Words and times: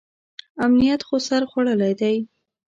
امنیت 0.63 1.01
خو 1.07 1.15
سر 1.27 1.41
خوړلی 1.49 1.93
دی. 2.01 2.15